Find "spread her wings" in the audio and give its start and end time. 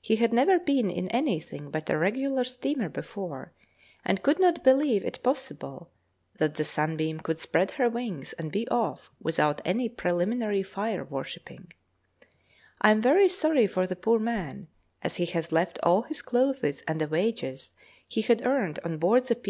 7.38-8.32